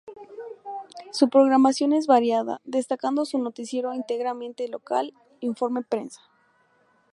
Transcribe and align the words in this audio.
Su 1.11 1.29
programación 1.29 1.93
es 1.93 2.07
variada, 2.07 2.59
destacando 2.65 3.23
su 3.23 3.37
noticiero 3.37 3.93
íntegramente 3.93 4.67
local 4.67 5.13
"Informe 5.41 5.83
Prensa". 5.83 6.21